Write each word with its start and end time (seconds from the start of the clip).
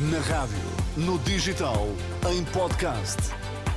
Na 0.00 0.18
rádio, 0.18 0.58
no 0.96 1.20
digital, 1.20 1.86
em 2.28 2.42
podcast. 2.46 3.16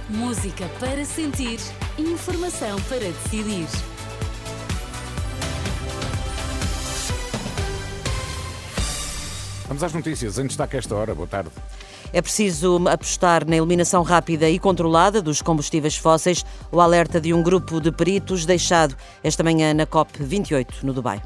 Música 0.09 0.67
para 0.79 1.05
sentir, 1.05 1.59
informação 1.95 2.81
para 2.89 3.01
decidir. 3.01 3.67
Vamos 9.67 9.83
às 9.83 9.93
notícias. 9.93 10.39
Em 10.39 10.47
destaque 10.47 10.77
a 10.77 10.79
esta 10.79 10.95
hora. 10.95 11.13
Boa 11.13 11.27
tarde. 11.27 11.51
É 12.11 12.19
preciso 12.19 12.87
apostar 12.87 13.47
na 13.47 13.55
eliminação 13.57 14.01
rápida 14.01 14.49
e 14.49 14.57
controlada 14.57 15.21
dos 15.21 15.43
combustíveis 15.43 15.97
fósseis. 15.97 16.43
O 16.71 16.81
alerta 16.81 17.21
de 17.21 17.31
um 17.31 17.43
grupo 17.43 17.79
de 17.79 17.91
peritos 17.91 18.43
deixado 18.43 18.95
esta 19.23 19.43
manhã 19.43 19.71
na 19.71 19.85
COP28, 19.85 20.81
no 20.81 20.93
Dubai. 20.93 21.21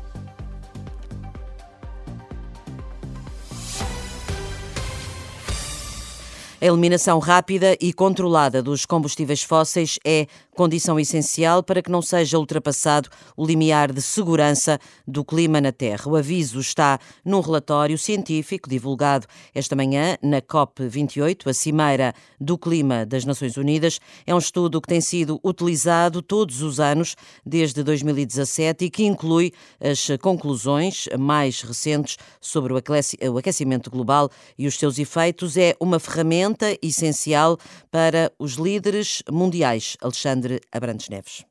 A 6.63 6.65
eliminação 6.67 7.17
rápida 7.17 7.75
e 7.81 7.91
controlada 7.91 8.61
dos 8.61 8.85
combustíveis 8.85 9.41
fósseis 9.41 9.97
é 10.05 10.27
condição 10.51 10.99
essencial 10.99 11.63
para 11.63 11.81
que 11.81 11.89
não 11.89 12.03
seja 12.03 12.37
ultrapassado 12.37 13.09
o 13.35 13.43
limiar 13.43 13.91
de 13.91 13.99
segurança 13.99 14.77
do 15.07 15.25
clima 15.25 15.59
na 15.59 15.71
Terra. 15.71 16.03
O 16.07 16.15
aviso 16.15 16.59
está 16.59 16.99
num 17.25 17.39
relatório 17.39 17.97
científico 17.97 18.69
divulgado 18.69 19.25
esta 19.55 19.75
manhã 19.75 20.17
na 20.21 20.39
COP28, 20.39 21.49
a 21.49 21.53
Cimeira 21.53 22.13
do 22.39 22.59
Clima 22.59 23.07
das 23.07 23.25
Nações 23.25 23.57
Unidas. 23.57 23.99
É 24.27 24.35
um 24.35 24.37
estudo 24.37 24.79
que 24.79 24.87
tem 24.87 25.01
sido 25.01 25.39
utilizado 25.43 26.21
todos 26.21 26.61
os 26.61 26.79
anos 26.79 27.15
desde 27.43 27.81
2017 27.81 28.85
e 28.85 28.89
que 28.91 29.03
inclui 29.03 29.51
as 29.79 30.09
conclusões 30.21 31.09
mais 31.17 31.63
recentes 31.63 32.17
sobre 32.39 32.71
o 32.71 33.37
aquecimento 33.37 33.89
global 33.89 34.29
e 34.59 34.67
os 34.67 34.77
seus 34.77 34.99
efeitos. 34.99 35.57
É 35.57 35.75
uma 35.79 35.99
ferramenta 35.99 36.50
ferramenta 36.51 36.77
essencial 36.81 37.57
para 37.89 38.31
os 38.37 38.53
líderes 38.53 39.23
mundiais. 39.29 39.97
Alexandre 40.01 40.61
Abrantes 40.71 41.09
Neves. 41.09 41.50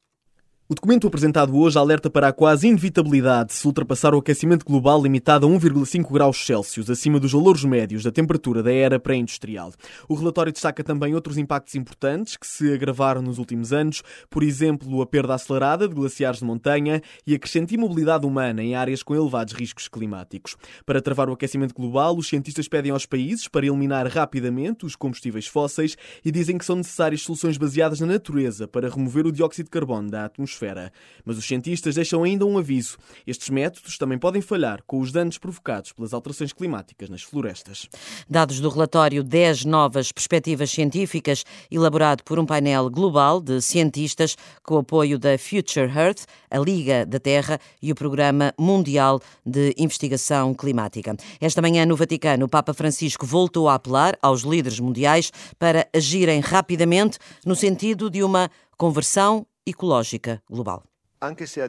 O 0.71 0.75
documento 0.77 1.09
apresentado 1.09 1.59
hoje 1.59 1.77
alerta 1.77 2.09
para 2.09 2.29
a 2.29 2.33
quase 2.33 2.69
inevitabilidade 2.69 3.49
de 3.49 3.55
se 3.55 3.67
ultrapassar 3.67 4.15
o 4.15 4.19
aquecimento 4.19 4.65
global 4.65 5.03
limitado 5.03 5.45
a 5.45 5.51
1,5 5.51 6.13
graus 6.13 6.47
Celsius, 6.47 6.89
acima 6.89 7.19
dos 7.19 7.33
valores 7.33 7.65
médios 7.65 8.05
da 8.05 8.13
temperatura 8.13 8.63
da 8.63 8.73
era 8.73 9.01
pré-industrial. 9.01 9.73
O 10.09 10.15
relatório 10.15 10.53
destaca 10.53 10.85
também 10.85 11.13
outros 11.13 11.37
impactos 11.39 11.75
importantes 11.75 12.37
que 12.37 12.47
se 12.47 12.73
agravaram 12.73 13.21
nos 13.21 13.39
últimos 13.39 13.73
anos, 13.73 14.01
por 14.31 14.45
exemplo, 14.45 15.03
a 15.03 15.07
perda 15.07 15.35
acelerada 15.35 15.89
de 15.89 15.95
glaciares 15.97 16.39
de 16.39 16.45
montanha 16.45 17.03
e 17.27 17.35
a 17.35 17.39
crescente 17.41 17.75
imobilidade 17.75 18.25
humana 18.25 18.63
em 18.63 18.77
áreas 18.77 19.03
com 19.03 19.13
elevados 19.13 19.55
riscos 19.55 19.89
climáticos. 19.89 20.57
Para 20.87 21.03
travar 21.03 21.29
o 21.29 21.33
aquecimento 21.33 21.75
global, 21.75 22.17
os 22.17 22.29
cientistas 22.29 22.69
pedem 22.69 22.93
aos 22.93 23.07
países 23.07 23.49
para 23.49 23.67
eliminar 23.67 24.07
rapidamente 24.07 24.87
os 24.87 24.95
combustíveis 24.95 25.49
fósseis 25.49 25.97
e 26.25 26.31
dizem 26.31 26.57
que 26.57 26.65
são 26.65 26.77
necessárias 26.77 27.23
soluções 27.23 27.59
baseadas 27.59 27.99
na 27.99 28.07
natureza 28.07 28.69
para 28.69 28.89
remover 28.89 29.27
o 29.27 29.33
dióxido 29.33 29.65
de 29.65 29.71
carbono 29.73 30.09
da 30.09 30.27
atmosfera 30.27 30.60
atmosfera. 30.61 30.93
Mas 31.25 31.39
os 31.39 31.45
cientistas 31.45 31.95
deixam 31.95 32.23
ainda 32.23 32.45
um 32.45 32.59
aviso. 32.59 32.99
Estes 33.27 33.49
métodos 33.51 33.97
também 33.97 34.19
podem 34.19 34.43
falhar 34.43 34.83
com 34.87 35.01
os 35.01 35.13
danos 35.13 35.39
provocados 35.39 35.93
pelas 35.93 36.13
alterações 36.13 36.53
climáticas 36.53 37.09
nas 37.09 37.23
florestas. 37.23 37.89
Dados 38.29 38.61
do 38.61 38.69
relatório 38.69 39.23
10 39.23 39.65
novas 39.65 40.13
perspectivas 40.13 40.71
científicas, 40.71 41.45
elaborado 41.71 42.23
por 42.25 42.39
um 42.39 42.47
painel 42.47 42.91
global 42.91 43.41
de 43.41 43.61
cientistas 43.61 44.37
com 44.63 44.75
o 44.75 44.79
apoio 44.79 45.19
da 45.19 45.39
Future 45.39 45.91
Earth, 45.91 46.25
a 46.51 46.59
Liga 46.59 47.07
da 47.07 47.19
Terra 47.19 47.59
e 47.81 47.93
o 47.93 47.95
Programa 47.95 48.53
Mundial 48.59 49.21
de 49.45 49.75
Investigação 49.79 50.55
Climática. 50.55 51.17
Esta 51.41 51.63
manhã, 51.63 51.87
no 51.87 51.97
Vaticano, 51.97 52.47
o 52.47 52.49
Papa 52.49 52.75
Francisco 52.75 53.27
voltou 53.27 53.69
a 53.69 53.75
apelar 53.75 54.19
aos 54.23 54.43
líderes 54.43 54.81
mundiais 54.81 55.31
para 55.59 55.87
agirem 55.95 56.41
rapidamente 56.41 57.19
no 57.45 57.55
sentido 57.55 58.11
de 58.11 58.23
uma 58.23 58.51
conversão 58.77 59.47
ecológica 59.67 60.43
global. 60.49 60.83
Anche 61.23 61.47
se 61.47 61.61
a 61.61 61.69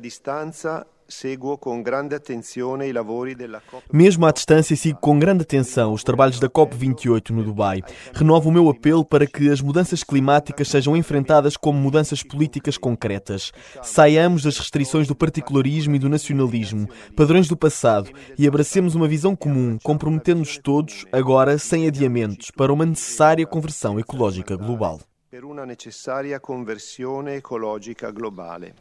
COP. 3.59 3.83
Mesmo 3.91 4.25
à 4.25 4.31
distância, 4.31 4.75
sigo 4.75 4.99
com 4.99 5.19
grande 5.19 5.43
atenção 5.43 5.93
os 5.93 6.03
trabalhos 6.03 6.39
da 6.39 6.49
COP28 6.49 7.31
no 7.31 7.43
Dubai. 7.43 7.81
Renovo 8.13 8.49
o 8.49 8.51
meu 8.51 8.69
apelo 8.69 9.03
para 9.03 9.27
que 9.27 9.49
as 9.49 9.61
mudanças 9.61 10.03
climáticas 10.03 10.69
sejam 10.69 10.95
enfrentadas 10.95 11.57
como 11.57 11.79
mudanças 11.79 12.23
políticas 12.23 12.77
concretas. 12.77 13.51
Saiamos 13.83 14.43
das 14.43 14.57
restrições 14.57 15.07
do 15.07 15.15
particularismo 15.15 15.95
e 15.95 15.99
do 15.99 16.09
nacionalismo, 16.09 16.87
padrões 17.15 17.47
do 17.47 17.57
passado, 17.57 18.09
e 18.37 18.47
abracemos 18.47 18.95
uma 18.95 19.07
visão 19.07 19.35
comum, 19.35 19.77
comprometendo-nos 19.83 20.57
todos, 20.57 21.05
agora 21.11 21.57
sem 21.57 21.87
adiamentos, 21.87 22.51
para 22.51 22.71
uma 22.71 22.85
necessária 22.85 23.45
conversão 23.45 23.99
ecológica 23.99 24.55
global 24.55 24.99
per 25.31 25.45
una 25.45 25.63
necessaria 25.63 26.41
conversione 26.41 27.35
ecologica 27.35 28.11
globale. 28.11 28.73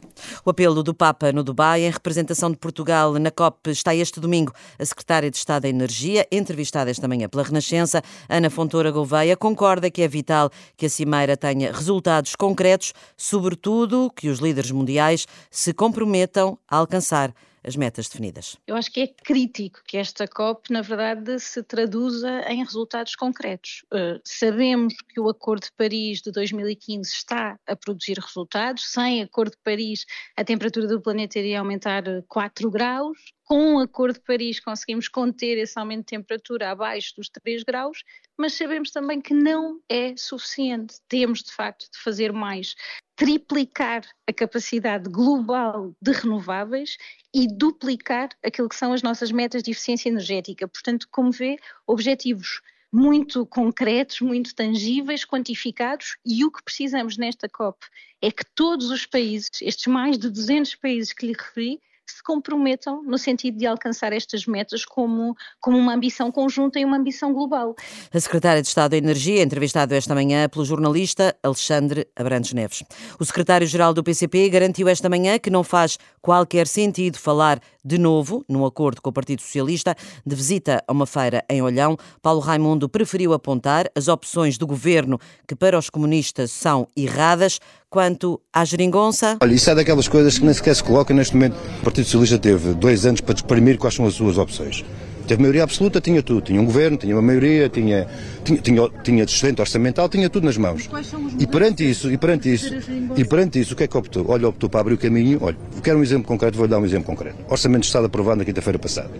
O 0.43 0.49
apelo 0.49 0.83
do 0.83 0.93
Papa 0.93 1.31
no 1.31 1.43
Dubai, 1.43 1.83
em 1.83 1.89
representação 1.89 2.51
de 2.51 2.57
Portugal 2.57 3.13
na 3.13 3.31
COP, 3.31 3.69
está 3.69 3.95
este 3.95 4.19
domingo 4.19 4.51
a 4.77 4.83
secretária 4.83 5.31
de 5.31 5.37
Estado 5.37 5.61
da 5.61 5.69
Energia, 5.69 6.27
entrevistada 6.29 6.91
esta 6.91 7.07
manhã 7.07 7.29
pela 7.29 7.43
Renascença, 7.43 8.03
Ana 8.27 8.49
Fontoura 8.49 8.91
Gouveia, 8.91 9.37
concorda 9.37 9.89
que 9.89 10.01
é 10.01 10.09
vital 10.09 10.51
que 10.75 10.87
a 10.87 10.89
cimeira 10.89 11.37
tenha 11.37 11.71
resultados 11.71 12.35
concretos, 12.35 12.91
sobretudo 13.15 14.11
que 14.13 14.27
os 14.27 14.39
líderes 14.39 14.71
mundiais 14.71 15.25
se 15.49 15.73
comprometam 15.73 16.59
a 16.67 16.75
alcançar 16.75 17.33
as 17.63 17.75
metas 17.75 18.07
definidas. 18.07 18.57
Eu 18.65 18.75
acho 18.75 18.91
que 18.91 19.01
é 19.01 19.07
crítico 19.07 19.81
que 19.85 19.97
esta 19.97 20.27
COP, 20.27 20.71
na 20.71 20.81
verdade, 20.81 21.39
se 21.39 21.61
traduza 21.63 22.41
em 22.47 22.63
resultados 22.63 23.15
concretos. 23.15 23.83
Uh, 23.93 24.19
sabemos 24.23 24.93
que 25.09 25.19
o 25.19 25.29
Acordo 25.29 25.65
de 25.65 25.71
Paris 25.73 26.21
de 26.21 26.31
2015 26.31 27.11
está 27.11 27.59
a 27.67 27.75
produzir 27.75 28.17
resultados. 28.17 28.91
Sem 28.91 29.21
Acordo 29.21 29.51
de 29.51 29.61
Paris, 29.63 30.05
a 30.35 30.43
temperatura 30.43 30.87
do 30.87 31.01
planeta 31.01 31.39
iria 31.39 31.59
aumentar 31.59 32.03
4 32.27 32.71
graus. 32.71 33.17
Com 33.51 33.75
o 33.75 33.79
Acordo 33.79 34.13
de 34.13 34.21
Paris, 34.21 34.61
conseguimos 34.61 35.09
conter 35.09 35.57
esse 35.57 35.77
aumento 35.77 36.05
de 36.05 36.17
temperatura 36.17 36.71
abaixo 36.71 37.13
dos 37.17 37.27
3 37.27 37.63
graus, 37.63 38.01
mas 38.37 38.53
sabemos 38.53 38.91
também 38.91 39.19
que 39.19 39.33
não 39.33 39.81
é 39.89 40.15
suficiente. 40.15 40.95
Temos, 41.09 41.43
de 41.43 41.51
facto, 41.51 41.91
de 41.91 41.99
fazer 42.01 42.31
mais 42.31 42.75
triplicar 43.13 44.05
a 44.25 44.31
capacidade 44.31 45.09
global 45.09 45.93
de 46.01 46.13
renováveis 46.13 46.95
e 47.35 47.45
duplicar 47.45 48.29
aquilo 48.41 48.69
que 48.69 48.75
são 48.77 48.93
as 48.93 49.03
nossas 49.03 49.33
metas 49.33 49.61
de 49.61 49.71
eficiência 49.71 50.07
energética. 50.07 50.65
Portanto, 50.65 51.09
como 51.11 51.29
vê, 51.29 51.57
objetivos 51.85 52.61
muito 52.89 53.45
concretos, 53.45 54.21
muito 54.21 54.55
tangíveis, 54.55 55.25
quantificados, 55.25 56.15
e 56.25 56.45
o 56.45 56.51
que 56.51 56.63
precisamos 56.63 57.17
nesta 57.17 57.49
COP 57.49 57.85
é 58.21 58.31
que 58.31 58.45
todos 58.55 58.89
os 58.91 59.05
países, 59.05 59.61
estes 59.61 59.87
mais 59.87 60.17
de 60.17 60.29
200 60.29 60.75
países 60.75 61.11
que 61.11 61.25
lhe 61.25 61.33
referi, 61.33 61.81
se 62.11 62.23
comprometam 62.23 63.03
no 63.03 63.17
sentido 63.17 63.57
de 63.57 63.65
alcançar 63.65 64.13
estas 64.13 64.45
metas 64.45 64.85
como, 64.85 65.35
como 65.59 65.77
uma 65.77 65.93
ambição 65.93 66.31
conjunta 66.31 66.79
e 66.79 66.85
uma 66.85 66.97
ambição 66.97 67.33
global. 67.33 67.75
A 68.13 68.19
secretária 68.19 68.61
de 68.61 68.67
Estado 68.67 68.91
da 68.91 68.97
Energia, 68.97 69.41
entrevistado 69.41 69.93
esta 69.93 70.13
manhã 70.13 70.47
pelo 70.49 70.65
jornalista 70.65 71.35
Alexandre 71.43 72.07
Abrantes 72.15 72.53
Neves. 72.53 72.83
O 73.19 73.25
secretário-geral 73.25 73.93
do 73.93 74.03
PCP 74.03 74.49
garantiu 74.49 74.87
esta 74.87 75.09
manhã 75.09 75.39
que 75.39 75.49
não 75.49 75.63
faz 75.63 75.97
qualquer 76.21 76.67
sentido 76.67 77.17
falar 77.17 77.59
de 77.83 77.97
novo, 77.97 78.45
num 78.47 78.65
acordo 78.65 79.01
com 79.01 79.09
o 79.09 79.13
Partido 79.13 79.41
Socialista, 79.41 79.95
de 80.25 80.35
visita 80.35 80.83
a 80.87 80.91
uma 80.91 81.05
feira 81.05 81.43
em 81.49 81.61
Olhão. 81.61 81.97
Paulo 82.21 82.39
Raimundo 82.39 82.87
preferiu 82.87 83.33
apontar 83.33 83.89
as 83.95 84.07
opções 84.07 84.57
do 84.57 84.67
governo 84.67 85.19
que 85.47 85.55
para 85.55 85.77
os 85.77 85.89
comunistas 85.89 86.51
são 86.51 86.87
erradas, 86.95 87.59
quanto 87.91 88.39
à 88.53 88.63
geringonça. 88.63 89.37
Olha, 89.41 89.53
isso 89.53 89.69
é 89.69 89.75
daquelas 89.75 90.07
coisas 90.07 90.39
que 90.39 90.45
nem 90.45 90.53
sequer 90.53 90.73
se 90.73 90.83
coloca 90.83 91.13
neste 91.13 91.35
momento. 91.35 91.57
O 91.81 91.83
Partido 91.83 92.05
Socialista 92.05 92.39
teve 92.39 92.73
dois 92.73 93.05
anos 93.05 93.19
para 93.19 93.35
exprimir 93.35 93.77
quais 93.77 93.93
são 93.93 94.05
as 94.05 94.13
suas 94.13 94.37
opções. 94.37 94.85
Teve 95.27 95.41
maioria 95.41 95.63
absoluta, 95.63 95.99
tinha 95.99 96.23
tudo. 96.23 96.41
Tinha 96.41 96.59
um 96.59 96.65
governo, 96.65 96.95
tinha 96.95 97.13
uma 97.13 97.21
maioria, 97.21 97.67
tinha, 97.67 98.07
tinha, 98.45 98.61
tinha, 98.61 98.89
tinha 99.03 99.23
excelente 99.25 99.59
orçamental, 99.59 100.07
tinha 100.07 100.29
tudo 100.29 100.45
nas 100.45 100.55
mãos. 100.55 100.89
E 101.37 101.45
perante 101.45 101.87
isso, 101.87 102.09
e 102.09 102.17
perante 102.17 102.53
isso, 102.53 102.73
e 103.15 103.25
perante 103.25 103.59
isso, 103.59 103.73
o 103.73 103.75
que 103.75 103.83
é 103.83 103.87
que 103.87 103.97
optou? 103.97 104.25
Olha, 104.29 104.47
optou 104.47 104.69
para 104.69 104.79
abrir 104.79 104.93
o 104.93 104.97
caminho. 104.97 105.39
Olha, 105.41 105.57
quero 105.83 105.99
um 105.99 106.03
exemplo 106.03 106.25
concreto, 106.25 106.57
vou 106.57 106.69
dar 106.69 106.79
um 106.79 106.85
exemplo 106.85 107.05
concreto. 107.05 107.35
Orçamento 107.49 107.81
de 107.81 107.87
Estado 107.87 108.05
aprovado 108.05 108.37
na 108.37 108.45
quinta-feira 108.45 108.79
passada. 108.79 109.11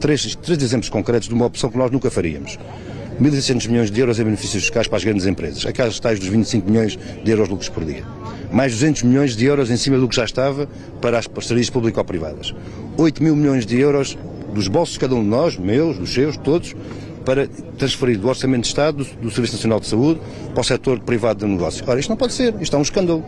Três, 0.00 0.34
três 0.36 0.62
exemplos 0.62 0.88
concretos 0.88 1.28
de 1.28 1.34
uma 1.34 1.44
opção 1.44 1.70
que 1.70 1.76
nós 1.76 1.90
nunca 1.90 2.10
faríamos. 2.10 2.58
1.600 3.20 3.68
milhões 3.68 3.90
de 3.90 4.00
euros 4.00 4.18
em 4.18 4.24
benefícios 4.24 4.64
fiscais 4.64 4.86
para 4.86 4.98
as 4.98 5.04
grandes 5.04 5.26
empresas, 5.26 5.64
aquelas 5.64 5.98
tais 5.98 6.18
dos 6.18 6.28
25 6.28 6.70
milhões 6.70 6.98
de 7.24 7.30
euros 7.30 7.48
lucros 7.48 7.68
por 7.68 7.84
dia. 7.84 8.04
Mais 8.52 8.72
200 8.72 9.02
milhões 9.02 9.36
de 9.36 9.44
euros 9.44 9.70
em 9.70 9.76
cima 9.76 9.98
do 9.98 10.08
que 10.08 10.16
já 10.16 10.24
estava 10.24 10.68
para 11.00 11.18
as 11.18 11.26
parcerias 11.26 11.70
público-privadas. 11.70 12.54
8 12.96 13.22
mil 13.22 13.34
milhões 13.34 13.66
de 13.66 13.78
euros 13.78 14.16
dos 14.54 14.68
bolsos 14.68 14.94
de 14.94 15.00
cada 15.00 15.14
um 15.14 15.22
de 15.22 15.28
nós, 15.28 15.56
meus, 15.56 15.98
dos 15.98 16.12
seus, 16.12 16.36
todos, 16.36 16.74
para 17.24 17.48
transferir 17.76 18.18
do 18.18 18.28
Orçamento 18.28 18.62
de 18.62 18.68
Estado, 18.68 18.98
do, 18.98 19.04
do 19.04 19.30
Serviço 19.30 19.54
Nacional 19.54 19.80
de 19.80 19.86
Saúde, 19.86 20.20
para 20.52 20.60
o 20.60 20.64
setor 20.64 21.00
privado 21.00 21.44
de 21.44 21.52
negócio. 21.52 21.84
Ora, 21.86 21.98
isto 21.98 22.08
não 22.08 22.16
pode 22.16 22.32
ser, 22.32 22.54
isto 22.60 22.76
é 22.76 22.78
um 22.78 22.82
escândalo. 22.82 23.24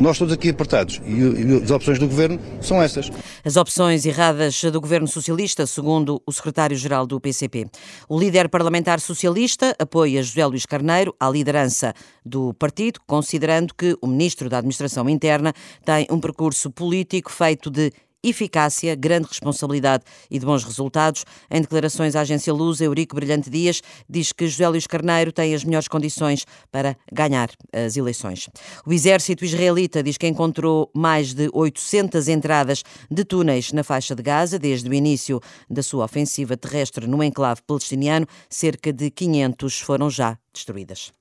Nós 0.00 0.18
todos 0.18 0.32
aqui 0.32 0.48
apertados 0.48 0.98
e 1.04 1.62
as 1.62 1.70
opções 1.70 1.98
do 1.98 2.08
Governo 2.08 2.40
são 2.62 2.82
essas. 2.82 3.10
As 3.44 3.56
opções 3.56 4.06
erradas 4.06 4.64
do 4.64 4.80
Governo 4.80 5.06
Socialista, 5.06 5.66
segundo 5.66 6.22
o 6.26 6.32
secretário-geral 6.32 7.06
do 7.06 7.20
PCP. 7.20 7.66
O 8.08 8.18
líder 8.18 8.48
parlamentar 8.48 8.98
socialista 8.98 9.76
apoia 9.78 10.22
José 10.22 10.46
Luís 10.46 10.64
Carneiro 10.64 11.14
à 11.20 11.28
liderança 11.28 11.92
do 12.24 12.54
partido, 12.54 12.98
considerando 13.06 13.74
que 13.74 13.94
o 14.00 14.06
ministro 14.06 14.48
da 14.48 14.58
Administração 14.58 15.06
Interna 15.06 15.52
tem 15.84 16.06
um 16.10 16.18
percurso 16.18 16.70
político 16.70 17.30
feito 17.30 17.68
de 17.70 17.92
eficácia, 18.22 18.94
grande 18.94 19.28
responsabilidade 19.28 20.04
e 20.30 20.38
de 20.38 20.46
bons 20.46 20.64
resultados. 20.64 21.24
Em 21.50 21.60
declarações 21.60 22.14
à 22.16 22.20
agência 22.20 22.52
Luz, 22.52 22.80
Eurico 22.80 23.14
Brilhante 23.14 23.50
Dias 23.50 23.82
diz 24.08 24.32
que 24.32 24.46
José 24.46 24.68
Luís 24.68 24.86
Carneiro 24.86 25.32
tem 25.32 25.54
as 25.54 25.64
melhores 25.64 25.88
condições 25.88 26.46
para 26.70 26.96
ganhar 27.12 27.50
as 27.72 27.96
eleições. 27.96 28.48
O 28.86 28.92
exército 28.92 29.44
israelita 29.44 30.02
diz 30.02 30.16
que 30.16 30.26
encontrou 30.26 30.90
mais 30.94 31.34
de 31.34 31.48
800 31.52 32.28
entradas 32.28 32.82
de 33.10 33.24
túneis 33.24 33.72
na 33.72 33.82
faixa 33.82 34.14
de 34.14 34.22
Gaza 34.22 34.58
desde 34.58 34.88
o 34.88 34.94
início 34.94 35.40
da 35.68 35.82
sua 35.82 36.04
ofensiva 36.04 36.56
terrestre 36.56 37.06
no 37.06 37.22
enclave 37.22 37.62
palestiniano. 37.66 38.26
Cerca 38.48 38.92
de 38.92 39.10
500 39.10 39.80
foram 39.80 40.10
já 40.10 40.38
destruídas. 40.52 41.12